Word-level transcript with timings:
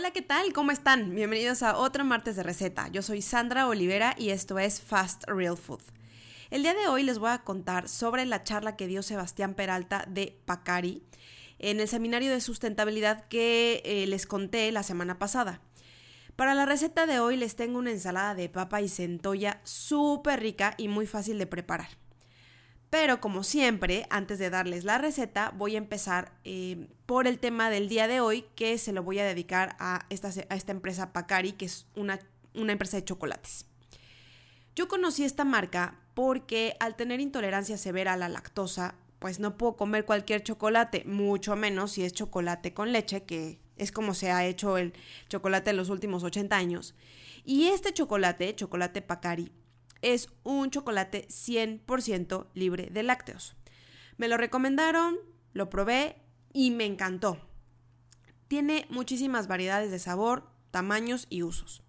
Hola, 0.00 0.12
¿qué 0.12 0.22
tal? 0.22 0.54
¿Cómo 0.54 0.70
están? 0.70 1.14
Bienvenidos 1.14 1.62
a 1.62 1.76
otro 1.76 2.06
martes 2.06 2.34
de 2.34 2.42
receta. 2.42 2.88
Yo 2.88 3.02
soy 3.02 3.20
Sandra 3.20 3.66
Olivera 3.66 4.14
y 4.16 4.30
esto 4.30 4.58
es 4.58 4.80
Fast 4.80 5.24
Real 5.26 5.58
Food. 5.58 5.82
El 6.48 6.62
día 6.62 6.72
de 6.72 6.88
hoy 6.88 7.02
les 7.02 7.18
voy 7.18 7.28
a 7.28 7.42
contar 7.44 7.86
sobre 7.86 8.24
la 8.24 8.42
charla 8.42 8.76
que 8.76 8.86
dio 8.86 9.02
Sebastián 9.02 9.52
Peralta 9.52 10.06
de 10.08 10.40
Pacari 10.46 11.02
en 11.58 11.80
el 11.80 11.86
seminario 11.86 12.32
de 12.32 12.40
sustentabilidad 12.40 13.28
que 13.28 13.82
eh, 13.84 14.06
les 14.06 14.24
conté 14.24 14.72
la 14.72 14.84
semana 14.84 15.18
pasada. 15.18 15.60
Para 16.34 16.54
la 16.54 16.64
receta 16.64 17.04
de 17.04 17.20
hoy 17.20 17.36
les 17.36 17.54
tengo 17.54 17.78
una 17.78 17.90
ensalada 17.90 18.34
de 18.34 18.48
papa 18.48 18.80
y 18.80 18.88
centolla 18.88 19.60
súper 19.64 20.40
rica 20.40 20.72
y 20.78 20.88
muy 20.88 21.06
fácil 21.06 21.38
de 21.38 21.46
preparar. 21.46 21.99
Pero 22.90 23.20
como 23.20 23.44
siempre, 23.44 24.06
antes 24.10 24.40
de 24.40 24.50
darles 24.50 24.82
la 24.82 24.98
receta, 24.98 25.54
voy 25.56 25.76
a 25.76 25.78
empezar 25.78 26.32
eh, 26.42 26.88
por 27.06 27.28
el 27.28 27.38
tema 27.38 27.70
del 27.70 27.88
día 27.88 28.08
de 28.08 28.20
hoy, 28.20 28.44
que 28.56 28.76
se 28.78 28.92
lo 28.92 29.04
voy 29.04 29.20
a 29.20 29.24
dedicar 29.24 29.76
a 29.78 30.06
esta, 30.10 30.32
empresa 30.72 31.12
Pacari, 31.12 31.52
que 31.52 31.66
es 31.66 31.86
una, 31.94 32.18
una 32.52 32.72
empresa 32.72 32.96
de 32.96 33.04
chocolates. 33.04 33.66
Yo 34.74 34.88
conocí 34.88 35.22
esta 35.22 35.44
marca 35.44 36.00
porque 36.14 36.76
al 36.80 36.96
tener 36.96 37.20
intolerancia 37.20 37.78
severa 37.78 38.14
a 38.14 38.16
la 38.16 38.28
lactosa, 38.28 38.96
pues 39.20 39.38
no 39.38 39.56
puedo 39.56 39.76
comer 39.76 40.04
cualquier 40.04 40.42
chocolate, 40.42 41.04
mucho 41.06 41.54
menos 41.54 41.92
si 41.92 42.02
es 42.02 42.12
chocolate 42.12 42.74
con 42.74 42.90
leche, 42.90 43.22
que 43.22 43.60
es 43.76 43.92
como 43.92 44.14
se 44.14 44.32
ha 44.32 44.44
hecho 44.46 44.78
el 44.78 44.94
chocolate 45.28 45.70
en 45.70 45.76
los 45.76 45.90
últimos 45.90 46.24
80 46.24 46.56
años. 46.56 46.94
Y 47.44 47.68
este 47.68 47.92
chocolate, 47.92 48.54
chocolate 48.56 49.00
Pacari, 49.00 49.52
es 50.02 50.28
un 50.42 50.70
chocolate 50.70 51.26
100% 51.28 52.48
libre 52.54 52.88
de 52.90 53.02
lácteos. 53.02 53.56
Me 54.16 54.28
lo 54.28 54.36
recomendaron, 54.36 55.18
lo 55.52 55.70
probé 55.70 56.16
y 56.52 56.70
me 56.70 56.84
encantó. 56.84 57.38
Tiene 58.48 58.86
muchísimas 58.90 59.46
variedades 59.46 59.90
de 59.90 59.98
sabor, 59.98 60.50
tamaños 60.70 61.26
y 61.30 61.42
usos. 61.42 61.82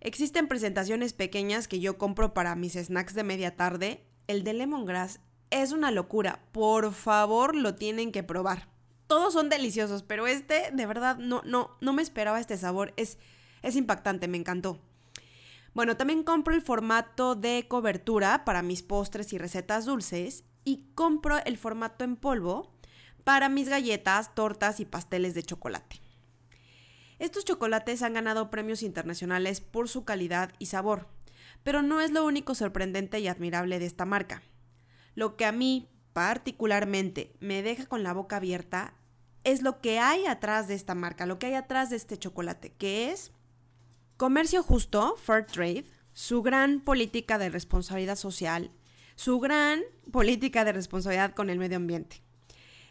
Existen 0.00 0.48
presentaciones 0.48 1.12
pequeñas 1.12 1.68
que 1.68 1.80
yo 1.80 1.98
compro 1.98 2.34
para 2.34 2.54
mis 2.54 2.74
snacks 2.74 3.14
de 3.14 3.24
media 3.24 3.56
tarde. 3.56 4.04
El 4.26 4.44
de 4.44 4.54
lemongrass 4.54 5.20
es 5.50 5.72
una 5.72 5.90
locura. 5.90 6.44
Por 6.52 6.92
favor, 6.92 7.54
lo 7.54 7.74
tienen 7.74 8.12
que 8.12 8.22
probar. 8.22 8.68
Todos 9.06 9.32
son 9.32 9.48
deliciosos, 9.48 10.02
pero 10.02 10.26
este 10.26 10.70
de 10.72 10.86
verdad 10.86 11.16
no 11.16 11.42
no 11.44 11.76
no 11.80 11.92
me 11.92 12.02
esperaba 12.02 12.40
este 12.40 12.58
sabor. 12.58 12.92
Es 12.96 13.18
es 13.62 13.74
impactante, 13.74 14.28
me 14.28 14.36
encantó. 14.36 14.80
Bueno, 15.78 15.96
también 15.96 16.24
compro 16.24 16.56
el 16.56 16.60
formato 16.60 17.36
de 17.36 17.66
cobertura 17.68 18.44
para 18.44 18.62
mis 18.62 18.82
postres 18.82 19.32
y 19.32 19.38
recetas 19.38 19.84
dulces 19.84 20.42
y 20.64 20.88
compro 20.96 21.38
el 21.44 21.56
formato 21.56 22.02
en 22.02 22.16
polvo 22.16 22.74
para 23.22 23.48
mis 23.48 23.68
galletas, 23.68 24.34
tortas 24.34 24.80
y 24.80 24.86
pasteles 24.86 25.34
de 25.34 25.44
chocolate. 25.44 26.00
Estos 27.20 27.44
chocolates 27.44 28.02
han 28.02 28.14
ganado 28.14 28.50
premios 28.50 28.82
internacionales 28.82 29.60
por 29.60 29.88
su 29.88 30.04
calidad 30.04 30.52
y 30.58 30.66
sabor, 30.66 31.06
pero 31.62 31.80
no 31.80 32.00
es 32.00 32.10
lo 32.10 32.24
único 32.26 32.56
sorprendente 32.56 33.20
y 33.20 33.28
admirable 33.28 33.78
de 33.78 33.86
esta 33.86 34.04
marca. 34.04 34.42
Lo 35.14 35.36
que 35.36 35.44
a 35.44 35.52
mí 35.52 35.88
particularmente 36.12 37.36
me 37.38 37.62
deja 37.62 37.86
con 37.86 38.02
la 38.02 38.12
boca 38.12 38.38
abierta 38.38 38.94
es 39.44 39.62
lo 39.62 39.80
que 39.80 40.00
hay 40.00 40.26
atrás 40.26 40.66
de 40.66 40.74
esta 40.74 40.96
marca, 40.96 41.24
lo 41.24 41.38
que 41.38 41.46
hay 41.46 41.54
atrás 41.54 41.88
de 41.88 41.94
este 41.94 42.18
chocolate, 42.18 42.72
que 42.72 43.12
es 43.12 43.30
Comercio 44.18 44.64
justo, 44.64 45.14
Fair 45.16 45.46
Trade, 45.46 45.84
su 46.12 46.42
gran 46.42 46.80
política 46.80 47.38
de 47.38 47.50
responsabilidad 47.50 48.16
social, 48.16 48.72
su 49.14 49.38
gran 49.38 49.82
política 50.10 50.64
de 50.64 50.72
responsabilidad 50.72 51.36
con 51.36 51.50
el 51.50 51.58
medio 51.60 51.76
ambiente. 51.76 52.20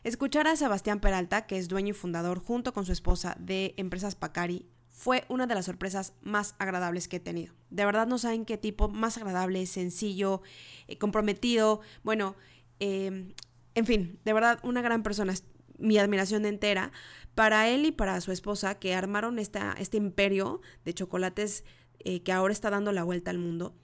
Escuchar 0.06 0.48
a 0.48 0.56
Sebastián 0.56 1.02
Peralta, 1.02 1.46
que 1.46 1.58
es 1.58 1.68
dueño 1.68 1.90
y 1.90 1.94
fundador 1.94 2.40
junto 2.40 2.72
con 2.72 2.86
su 2.86 2.94
esposa 2.94 3.36
de 3.42 3.74
Empresas 3.76 4.16
Pacari, 4.16 4.70
fue 4.88 5.26
una 5.28 5.48
de 5.48 5.56
las 5.56 5.66
sorpresas 5.66 6.14
más 6.22 6.56
agradables 6.60 7.10
que 7.10 7.18
he 7.18 7.20
tenido. 7.20 7.54
De 7.72 7.84
verdad 7.84 8.08
no 8.08 8.20
saben 8.20 8.46
qué 8.46 8.58
tipo 8.58 8.88
más 8.88 9.18
agradable, 9.18 9.66
sencillo, 9.66 10.42
eh, 10.88 10.98
comprometido, 10.98 11.82
bueno, 12.04 12.38
eh, 12.80 13.34
en 13.76 13.86
fin, 13.86 14.18
de 14.24 14.32
verdad 14.32 14.60
una 14.64 14.82
gran 14.82 15.04
persona 15.04 15.34
mi 15.78 15.98
admiración 15.98 16.46
entera 16.46 16.92
para 17.38 17.70
él 17.70 17.86
y 17.86 17.92
para 17.92 18.20
su 18.20 18.32
esposa 18.32 18.80
que 18.80 18.96
armaron 18.96 19.38
esta, 19.38 19.76
este 19.78 19.98
imperio 19.98 20.60
de 20.86 20.96
chocolates 20.96 21.66
eh, 22.00 22.24
que 22.24 22.32
ahora 22.32 22.52
está 22.52 22.72
dando 22.72 22.92
la 22.92 23.04
vuelta 23.04 23.30
al 23.30 23.38
mundo. 23.38 23.76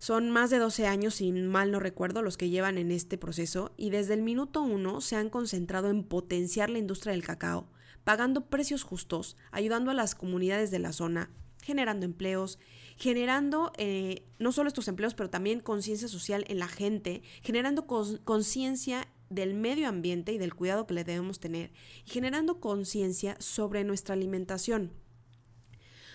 Son 0.00 0.30
más 0.30 0.50
de 0.50 0.58
12 0.58 0.88
años, 0.88 1.14
si 1.14 1.30
mal 1.30 1.70
no 1.70 1.78
recuerdo, 1.78 2.22
los 2.22 2.36
que 2.36 2.50
llevan 2.50 2.78
en 2.78 2.90
este 2.90 3.18
proceso 3.18 3.72
y 3.76 3.90
desde 3.90 4.14
el 4.14 4.22
minuto 4.22 4.62
uno 4.62 5.00
se 5.00 5.14
han 5.14 5.30
concentrado 5.30 5.90
en 5.90 6.02
potenciar 6.02 6.70
la 6.70 6.80
industria 6.80 7.12
del 7.12 7.22
cacao, 7.22 7.68
pagando 8.02 8.46
precios 8.46 8.82
justos, 8.82 9.36
ayudando 9.52 9.92
a 9.92 9.94
las 9.94 10.16
comunidades 10.16 10.72
de 10.72 10.80
la 10.80 10.92
zona, 10.92 11.30
generando 11.62 12.04
empleos, 12.04 12.58
generando 12.96 13.70
eh, 13.78 14.26
no 14.40 14.50
solo 14.50 14.66
estos 14.66 14.88
empleos, 14.88 15.14
pero 15.14 15.30
también 15.30 15.60
conciencia 15.60 16.08
social 16.08 16.44
en 16.48 16.58
la 16.58 16.66
gente, 16.66 17.22
generando 17.42 17.86
conciencia 17.86 19.06
del 19.34 19.54
medio 19.54 19.88
ambiente 19.88 20.32
y 20.32 20.38
del 20.38 20.54
cuidado 20.54 20.86
que 20.86 20.94
le 20.94 21.04
debemos 21.04 21.40
tener 21.40 21.72
y 22.04 22.10
generando 22.10 22.60
conciencia 22.60 23.36
sobre 23.40 23.84
nuestra 23.84 24.14
alimentación. 24.14 24.92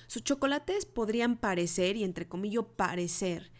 Sus 0.08 0.24
chocolates 0.24 0.86
podrían 0.86 1.38
parecer, 1.38 1.98
y 1.98 2.04
entre 2.04 2.28
comillas 2.28 2.66
parecer, 2.76 3.52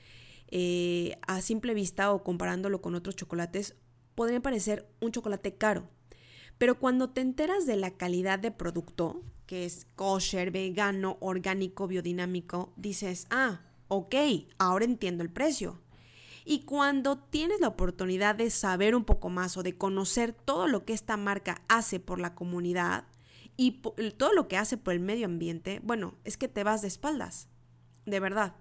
eh, 0.50 1.18
a 1.28 1.42
simple 1.42 1.74
vista 1.74 2.14
o 2.14 2.24
comparándolo 2.24 2.82
con 2.82 2.96
otros 2.96 3.16
chocolates, 3.16 3.76
podrían 4.16 4.42
parecer 4.42 4.90
un 5.02 5.12
chocolate 5.12 5.56
caro. 5.56 5.90
Pero 6.58 6.80
cuando 6.80 7.10
te 7.10 7.22
enteras 7.22 7.66
de 7.66 7.76
la 7.76 7.92
calidad 7.92 8.40
de 8.40 8.52
producto, 8.52 9.24
que 9.46 9.66
es 9.66 9.86
kosher, 9.96 10.52
vegano, 10.52 11.18
orgánico, 11.20 11.88
biodinámico, 11.88 12.74
dices, 12.78 13.28
ah, 13.30 13.62
ok, 13.90 14.16
ahora 14.58 14.86
entiendo 14.86 15.24
el 15.24 15.32
precio. 15.32 15.80
Y 16.50 16.60
cuando 16.60 17.18
tienes 17.18 17.60
la 17.60 17.68
oportunidad 17.68 18.34
de 18.34 18.50
saber 18.50 18.96
un 18.96 19.04
poco 19.04 19.28
más 19.28 19.58
o 19.58 19.64
de 19.64 19.78
conocer 19.78 20.32
todo 20.32 20.70
lo 20.70 20.86
que 20.86 20.94
esta 20.94 21.18
marca 21.18 21.62
hace 21.68 22.00
por 22.00 22.22
la 22.22 22.36
comunidad 22.36 23.06
y 23.58 23.82
todo 24.18 24.32
lo 24.32 24.48
que 24.48 24.56
hace 24.56 24.78
por 24.78 24.94
el 24.94 25.02
medio 25.02 25.26
ambiente, 25.26 25.82
bueno, 25.84 26.16
es 26.24 26.38
que 26.38 26.48
te 26.48 26.64
vas 26.64 26.82
de 26.82 26.88
espaldas. 26.88 27.50
De 28.06 28.22
verdad. 28.22 28.56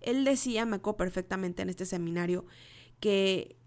Él 0.00 0.24
decía, 0.24 0.64
me 0.64 0.76
acuerdo 0.76 0.96
perfectamente 0.96 1.60
en 1.60 1.68
este 1.68 1.84
seminario, 1.84 2.46
que 2.98 3.58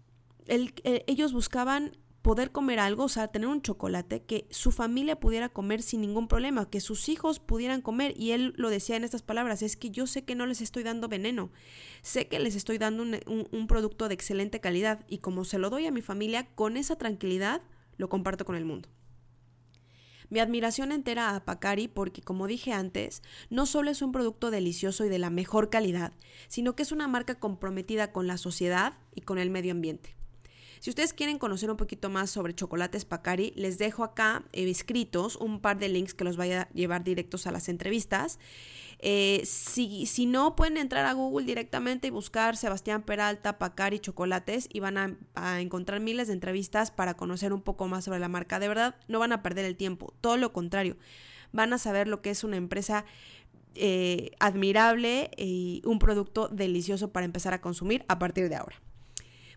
eh, 0.46 1.04
ellos 1.06 1.32
buscaban 1.32 1.96
poder 2.22 2.52
comer 2.52 2.78
algo, 2.78 3.04
o 3.04 3.08
sea, 3.08 3.28
tener 3.28 3.48
un 3.48 3.62
chocolate 3.62 4.22
que 4.22 4.46
su 4.50 4.70
familia 4.70 5.18
pudiera 5.18 5.48
comer 5.48 5.82
sin 5.82 6.00
ningún 6.00 6.28
problema, 6.28 6.70
que 6.70 6.80
sus 6.80 7.08
hijos 7.08 7.40
pudieran 7.40 7.82
comer. 7.82 8.14
Y 8.16 8.30
él 8.30 8.54
lo 8.56 8.70
decía 8.70 8.96
en 8.96 9.04
estas 9.04 9.22
palabras, 9.22 9.62
es 9.62 9.76
que 9.76 9.90
yo 9.90 10.06
sé 10.06 10.24
que 10.24 10.36
no 10.36 10.46
les 10.46 10.60
estoy 10.60 10.84
dando 10.84 11.08
veneno, 11.08 11.50
sé 12.00 12.28
que 12.28 12.38
les 12.38 12.54
estoy 12.54 12.78
dando 12.78 13.02
un, 13.02 13.66
producto 13.66 14.08
de 14.08 14.14
excelente 14.14 14.60
calidad 14.60 15.04
y 15.08 15.18
como 15.18 15.44
se 15.44 15.58
lo 15.58 15.70
doy 15.70 15.86
a 15.86 15.92
mi 15.92 16.02
familia, 16.02 16.46
con 16.54 16.76
esa 16.76 16.96
tranquilidad 16.96 17.62
lo 17.96 18.08
comparto 18.08 18.44
con 18.44 18.54
el 18.54 18.64
mundo. 18.64 18.88
Mi 20.28 20.40
admiración 20.40 20.92
entera 20.92 21.34
a 21.34 21.44
Pacari 21.44 21.88
porque, 21.88 22.22
como 22.22 22.46
dije 22.46 22.72
antes, 22.72 23.22
no 23.50 23.66
solo 23.66 23.90
es 23.90 24.00
un 24.00 24.12
producto 24.12 24.50
delicioso 24.50 25.04
y 25.04 25.08
de 25.08 25.18
la 25.18 25.28
mejor 25.28 25.68
calidad, 25.68 26.12
sino 26.48 26.74
que 26.74 26.82
es 26.82 26.92
una 26.92 27.08
marca 27.08 27.34
comprometida 27.34 28.12
con 28.12 28.26
la 28.26 28.38
sociedad 28.38 28.94
y 29.14 29.22
con 29.22 29.38
el 29.38 29.50
medio 29.50 29.72
ambiente. 29.72 30.16
Si 30.82 30.90
ustedes 30.90 31.12
quieren 31.12 31.38
conocer 31.38 31.70
un 31.70 31.76
poquito 31.76 32.10
más 32.10 32.28
sobre 32.28 32.56
chocolates 32.56 33.04
Pacari, 33.04 33.52
les 33.54 33.78
dejo 33.78 34.02
acá 34.02 34.42
eh, 34.52 34.68
escritos 34.68 35.36
un 35.36 35.60
par 35.60 35.78
de 35.78 35.88
links 35.88 36.12
que 36.12 36.24
los 36.24 36.36
vaya 36.36 36.62
a 36.62 36.68
llevar 36.70 37.04
directos 37.04 37.46
a 37.46 37.52
las 37.52 37.68
entrevistas. 37.68 38.40
Eh, 38.98 39.42
si, 39.44 40.06
si, 40.06 40.26
no, 40.26 40.56
pueden 40.56 40.76
entrar 40.76 41.06
a 41.06 41.12
Google 41.12 41.46
directamente 41.46 42.08
y 42.08 42.10
buscar 42.10 42.56
Sebastián 42.56 43.02
Peralta, 43.04 43.58
Pacari, 43.58 44.00
Chocolates 44.00 44.68
y 44.72 44.80
van 44.80 44.98
a, 45.36 45.60
encontrar 45.60 46.00
miles 46.00 46.26
de 46.26 46.34
entrevistas 46.34 46.90
para 46.90 47.14
conocer 47.14 47.52
un 47.52 47.62
poco 47.62 47.86
más 47.86 48.02
sobre 48.02 48.18
la 48.18 48.26
marca. 48.26 48.58
De 48.58 48.66
verdad, 48.66 48.96
no 49.06 49.20
van 49.20 49.30
a 49.30 49.40
perder 49.40 49.66
el 49.66 49.76
tiempo, 49.76 50.12
todo 50.20 50.36
lo 50.36 50.52
contrario. 50.52 50.96
Van 51.52 51.72
a 51.72 51.78
saber 51.78 52.08
lo 52.08 52.22
que 52.22 52.30
es 52.30 52.42
una 52.42 52.56
empresa 52.56 53.04
eh, 53.76 54.32
admirable 54.40 55.30
y 55.36 55.80
un 55.84 56.00
producto 56.00 56.48
delicioso 56.48 57.12
para 57.12 57.24
empezar 57.24 57.54
a 57.54 57.60
consumir 57.60 58.04
a 58.08 58.18
partir 58.18 58.48
de 58.48 58.56
ahora. 58.56 58.82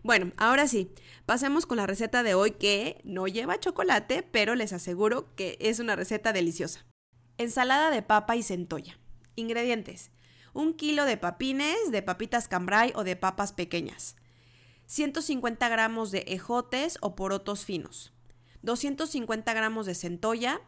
Bueno, 0.06 0.30
ahora 0.36 0.68
sí, 0.68 0.92
pasemos 1.26 1.66
con 1.66 1.78
la 1.78 1.86
receta 1.88 2.22
de 2.22 2.34
hoy 2.34 2.52
que 2.52 3.00
no 3.02 3.26
lleva 3.26 3.58
chocolate, 3.58 4.22
pero 4.22 4.54
les 4.54 4.72
aseguro 4.72 5.34
que 5.34 5.58
es 5.60 5.80
una 5.80 5.96
receta 5.96 6.32
deliciosa. 6.32 6.86
Ensalada 7.38 7.90
de 7.90 8.02
papa 8.02 8.36
y 8.36 8.44
centolla. 8.44 9.00
Ingredientes. 9.34 10.12
Un 10.52 10.74
kilo 10.74 11.06
de 11.06 11.16
papines, 11.16 11.90
de 11.90 12.02
papitas 12.02 12.46
cambray 12.46 12.92
o 12.94 13.02
de 13.02 13.16
papas 13.16 13.52
pequeñas. 13.52 14.14
150 14.86 15.68
gramos 15.68 16.12
de 16.12 16.22
ejotes 16.28 16.98
o 17.00 17.16
porotos 17.16 17.64
finos. 17.64 18.12
250 18.62 19.52
gramos 19.54 19.86
de 19.86 19.96
centolla. 19.96 20.60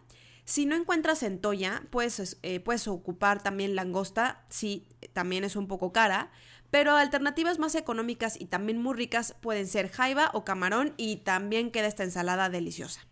Si 0.46 0.66
no 0.66 0.74
encuentras 0.74 1.20
centolla, 1.20 1.84
puedes, 1.90 2.38
eh, 2.42 2.58
puedes 2.58 2.88
ocupar 2.88 3.40
también 3.40 3.76
langosta, 3.76 4.44
si 4.48 4.88
también 5.12 5.44
es 5.44 5.54
un 5.54 5.68
poco 5.68 5.92
cara. 5.92 6.32
Pero 6.70 6.96
alternativas 6.96 7.58
más 7.58 7.74
económicas 7.74 8.38
y 8.38 8.46
también 8.46 8.82
muy 8.82 8.94
ricas 8.94 9.34
pueden 9.40 9.66
ser 9.66 9.90
jaiba 9.90 10.30
o 10.34 10.44
camarón 10.44 10.94
y 10.96 11.16
también 11.16 11.70
queda 11.70 11.86
esta 11.86 12.04
ensalada 12.04 12.50
deliciosa. 12.50 13.06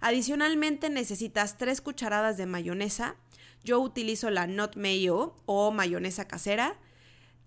Adicionalmente 0.00 0.90
necesitas 0.90 1.56
3 1.56 1.80
cucharadas 1.80 2.36
de 2.36 2.46
mayonesa. 2.46 3.16
Yo 3.64 3.80
utilizo 3.80 4.30
la 4.30 4.46
Not 4.46 4.76
Mayo 4.76 5.34
o 5.46 5.72
mayonesa 5.72 6.28
casera. 6.28 6.78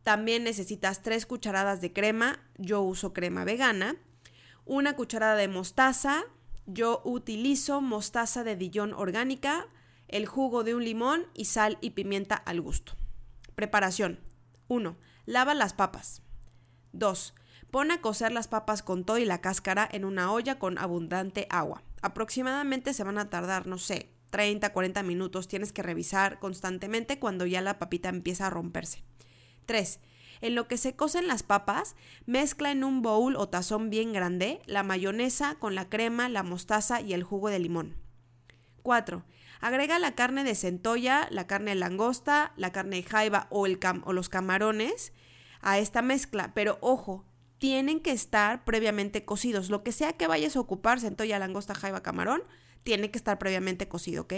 También 0.03 0.43
necesitas 0.43 1.01
3 1.01 1.25
cucharadas 1.25 1.79
de 1.79 1.93
crema. 1.93 2.39
Yo 2.57 2.81
uso 2.81 3.13
crema 3.13 3.45
vegana. 3.45 3.95
Una 4.65 4.97
cucharada 4.97 5.35
de 5.35 5.47
mostaza. 5.47 6.23
Yo 6.65 7.01
utilizo 7.05 7.79
mostaza 7.79 8.43
de 8.43 8.55
Dijon 8.55 8.93
orgánica, 8.93 9.67
el 10.07 10.25
jugo 10.25 10.63
de 10.63 10.75
un 10.75 10.83
limón 10.83 11.25
y 11.33 11.45
sal 11.45 11.77
y 11.81 11.91
pimienta 11.91 12.35
al 12.35 12.61
gusto. 12.61 12.93
Preparación. 13.55 14.19
1. 14.71 14.95
Lava 15.25 15.53
las 15.53 15.73
papas. 15.73 16.21
2. 16.93 17.35
Pon 17.71 17.91
a 17.91 17.99
cocer 17.99 18.31
las 18.31 18.47
papas 18.47 18.83
con 18.83 19.03
todo 19.03 19.17
y 19.17 19.25
la 19.25 19.41
cáscara 19.41 19.85
en 19.91 20.05
una 20.05 20.31
olla 20.31 20.59
con 20.59 20.77
abundante 20.77 21.45
agua. 21.49 21.83
Aproximadamente 22.01 22.93
se 22.93 23.03
van 23.03 23.17
a 23.17 23.29
tardar, 23.29 23.67
no 23.67 23.77
sé, 23.77 24.13
30, 24.29 24.71
40 24.71 25.03
minutos. 25.03 25.49
Tienes 25.49 25.73
que 25.73 25.83
revisar 25.83 26.39
constantemente 26.39 27.19
cuando 27.19 27.45
ya 27.45 27.59
la 27.59 27.79
papita 27.79 28.07
empieza 28.07 28.47
a 28.47 28.49
romperse. 28.49 29.03
3. 29.65 29.99
En 30.39 30.55
lo 30.55 30.69
que 30.69 30.77
se 30.77 30.95
cocen 30.95 31.27
las 31.27 31.43
papas, 31.43 31.97
mezcla 32.25 32.71
en 32.71 32.85
un 32.85 33.01
bowl 33.01 33.35
o 33.35 33.49
tazón 33.49 33.89
bien 33.89 34.13
grande 34.13 34.61
la 34.67 34.83
mayonesa 34.83 35.55
con 35.55 35.75
la 35.75 35.89
crema, 35.89 36.29
la 36.29 36.43
mostaza 36.43 37.01
y 37.01 37.11
el 37.11 37.23
jugo 37.23 37.49
de 37.49 37.59
limón. 37.59 37.97
4. 38.83 39.25
Agrega 39.61 39.99
la 39.99 40.15
carne 40.15 40.43
de 40.43 40.55
centolla, 40.55 41.27
la 41.31 41.47
carne 41.47 41.71
de 41.71 41.75
langosta, 41.75 42.51
la 42.57 42.71
carne 42.71 42.97
de 42.97 43.03
jaiba 43.03 43.47
o, 43.51 43.67
el 43.67 43.79
o 44.03 44.11
los 44.11 44.27
camarones 44.27 45.13
a 45.61 45.77
esta 45.77 46.01
mezcla, 46.01 46.51
pero 46.53 46.79
ojo, 46.81 47.25
tienen 47.59 47.99
que 47.99 48.11
estar 48.11 48.65
previamente 48.65 49.23
cocidos. 49.23 49.69
Lo 49.69 49.83
que 49.83 49.91
sea 49.91 50.13
que 50.13 50.25
vayas 50.25 50.55
a 50.55 50.59
ocupar, 50.59 50.99
centolla, 50.99 51.37
langosta, 51.37 51.75
jaiba, 51.75 52.01
camarón, 52.01 52.41
tiene 52.81 53.11
que 53.11 53.19
estar 53.19 53.37
previamente 53.37 53.87
cocido, 53.87 54.23
¿ok? 54.23 54.33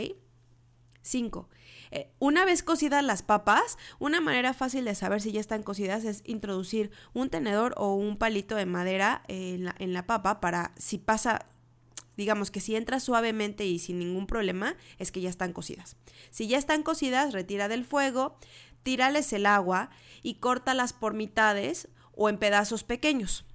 5. 1.03 1.49
Eh, 1.91 2.11
una 2.19 2.43
vez 2.43 2.63
cocidas 2.63 3.03
las 3.03 3.23
papas, 3.23 3.77
una 3.99 4.19
manera 4.19 4.53
fácil 4.53 4.83
de 4.83 4.95
saber 4.95 5.21
si 5.21 5.31
ya 5.31 5.39
están 5.39 5.63
cocidas 5.63 6.03
es 6.05 6.23
introducir 6.25 6.91
un 7.13 7.29
tenedor 7.29 7.73
o 7.77 7.93
un 7.93 8.17
palito 8.17 8.55
de 8.55 8.65
madera 8.65 9.23
en 9.27 9.93
la 9.93 10.05
papa 10.05 10.41
para 10.41 10.73
si 10.77 10.97
pasa 10.97 11.45
digamos 12.17 12.51
que 12.51 12.59
si 12.59 12.75
entra 12.75 12.99
suavemente 12.99 13.65
y 13.65 13.79
sin 13.79 13.99
ningún 13.99 14.27
problema, 14.27 14.75
es 14.99 15.11
que 15.11 15.21
ya 15.21 15.29
están 15.29 15.53
cocidas. 15.53 15.95
Si 16.29 16.47
ya 16.47 16.57
están 16.57 16.83
cocidas, 16.83 17.33
retira 17.33 17.67
del 17.67 17.85
fuego, 17.85 18.37
tírales 18.83 19.33
el 19.33 19.45
agua 19.45 19.89
y 20.21 20.35
córtalas 20.35 20.93
por 20.93 21.13
mitades 21.13 21.87
o 22.15 22.29
en 22.29 22.37
pedazos 22.37 22.83
pequeños. 22.83 23.45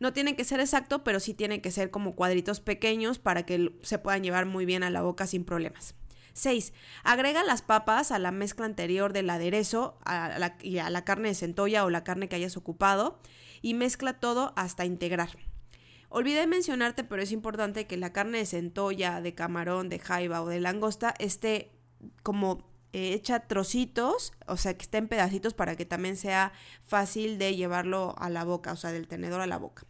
No 0.00 0.12
tienen 0.14 0.34
que 0.34 0.44
ser 0.44 0.60
exacto, 0.60 1.04
pero 1.04 1.20
sí 1.20 1.34
tienen 1.34 1.60
que 1.60 1.70
ser 1.70 1.90
como 1.90 2.14
cuadritos 2.14 2.60
pequeños 2.60 3.18
para 3.18 3.44
que 3.44 3.78
se 3.82 3.98
puedan 3.98 4.22
llevar 4.22 4.46
muy 4.46 4.64
bien 4.64 4.82
a 4.82 4.90
la 4.90 5.02
boca 5.02 5.26
sin 5.26 5.44
problemas. 5.44 5.94
6. 6.32 6.72
Agrega 7.04 7.44
las 7.44 7.60
papas 7.60 8.12
a 8.12 8.18
la 8.18 8.30
mezcla 8.30 8.64
anterior 8.64 9.12
del 9.12 9.28
aderezo 9.28 9.98
a 10.04 10.38
la, 10.38 10.56
y 10.62 10.78
a 10.78 10.88
la 10.88 11.04
carne 11.04 11.28
de 11.28 11.34
centolla 11.34 11.84
o 11.84 11.90
la 11.90 12.04
carne 12.04 12.28
que 12.28 12.36
hayas 12.36 12.56
ocupado 12.56 13.20
y 13.60 13.74
mezcla 13.74 14.14
todo 14.14 14.54
hasta 14.56 14.86
integrar. 14.86 15.36
Olvidé 16.12 16.48
mencionarte, 16.48 17.04
pero 17.04 17.22
es 17.22 17.30
importante 17.30 17.86
que 17.86 17.96
la 17.96 18.12
carne 18.12 18.38
de 18.38 18.46
centolla, 18.46 19.20
de 19.20 19.34
camarón, 19.36 19.88
de 19.88 20.00
jaiba 20.00 20.42
o 20.42 20.48
de 20.48 20.58
langosta 20.58 21.14
esté 21.20 21.70
como 22.24 22.68
eh, 22.92 23.12
hecha 23.12 23.46
trocitos, 23.46 24.32
o 24.48 24.56
sea, 24.56 24.76
que 24.76 24.82
esté 24.82 24.98
en 24.98 25.06
pedacitos 25.06 25.54
para 25.54 25.76
que 25.76 25.86
también 25.86 26.16
sea 26.16 26.52
fácil 26.82 27.38
de 27.38 27.54
llevarlo 27.54 28.16
a 28.18 28.28
la 28.28 28.42
boca, 28.42 28.72
o 28.72 28.76
sea, 28.76 28.90
del 28.90 29.06
tenedor 29.06 29.40
a 29.40 29.46
la 29.46 29.56
boca. 29.56 29.86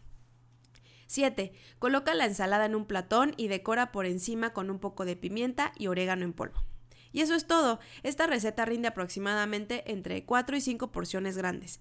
7. 1.06 1.52
Coloca 1.78 2.14
la 2.14 2.26
ensalada 2.26 2.66
en 2.66 2.74
un 2.74 2.84
platón 2.84 3.32
y 3.38 3.48
decora 3.48 3.90
por 3.90 4.04
encima 4.04 4.52
con 4.52 4.70
un 4.70 4.78
poco 4.78 5.06
de 5.06 5.16
pimienta 5.16 5.72
y 5.78 5.86
orégano 5.86 6.26
en 6.26 6.34
polvo. 6.34 6.62
Y 7.12 7.22
eso 7.22 7.34
es 7.34 7.46
todo. 7.46 7.80
Esta 8.02 8.26
receta 8.26 8.66
rinde 8.66 8.88
aproximadamente 8.88 9.90
entre 9.90 10.26
4 10.26 10.58
y 10.58 10.60
5 10.60 10.92
porciones 10.92 11.38
grandes. 11.38 11.80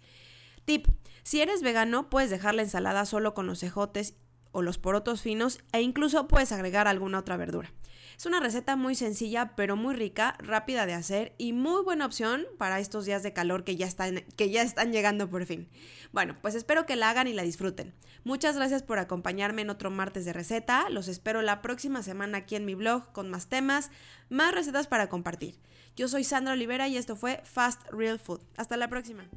Tip, 0.64 0.88
si 1.24 1.42
eres 1.42 1.62
vegano 1.62 2.10
puedes 2.10 2.30
dejar 2.30 2.56
la 2.56 2.62
ensalada 2.62 3.06
solo 3.06 3.34
con 3.34 3.46
los 3.46 3.62
ejotes 3.64 4.16
o 4.52 4.62
los 4.62 4.78
porotos 4.78 5.22
finos 5.22 5.60
e 5.72 5.82
incluso 5.82 6.28
puedes 6.28 6.52
agregar 6.52 6.88
alguna 6.88 7.20
otra 7.20 7.38
verdura. 7.38 7.72
Es 8.20 8.26
una 8.26 8.42
receta 8.42 8.76
muy 8.76 8.96
sencilla 8.96 9.56
pero 9.56 9.78
muy 9.78 9.96
rica, 9.96 10.36
rápida 10.40 10.86
de 10.86 10.94
hacer 10.94 11.34
y 11.38 11.54
muy 11.54 11.84
buena 11.84 12.06
opción 12.06 12.46
para 12.58 12.80
estos 12.80 13.06
días 13.06 13.24
de 13.24 13.32
calor 13.32 13.64
que 13.64 13.78
ya 13.78 13.88
están, 13.88 14.26
que 14.36 14.50
ya 14.50 14.62
están 14.62 14.92
llegando 14.92 15.30
por 15.30 15.46
fin. 15.46 15.70
Bueno, 16.12 16.36
pues 16.42 16.54
espero 16.56 16.86
que 16.86 16.98
la 16.98 17.10
hagan 17.10 17.28
y 17.28 17.34
la 17.34 17.44
disfruten. 17.44 17.94
Muchas 18.26 18.58
gracias 18.58 18.84
por 18.84 19.00
acompañarme 19.00 19.62
en 19.62 19.70
otro 19.70 19.90
martes 19.90 20.26
de 20.26 20.34
receta. 20.34 20.90
Los 20.90 21.08
espero 21.08 21.42
la 21.42 21.62
próxima 21.62 22.04
semana 22.04 22.40
aquí 22.40 22.56
en 22.58 22.66
mi 22.66 22.76
blog 22.76 23.10
con 23.14 23.30
más 23.30 23.48
temas, 23.48 23.90
más 24.30 24.54
recetas 24.54 24.88
para 24.88 25.08
compartir. 25.08 25.58
Yo 25.96 26.08
soy 26.10 26.26
Sandra 26.26 26.54
Olivera 26.54 26.90
y 26.90 26.98
esto 26.98 27.16
fue 27.16 27.42
Fast 27.46 27.84
Real 27.92 28.20
Food. 28.20 28.42
Hasta 28.58 28.76
la 28.76 28.90
próxima. 28.90 29.30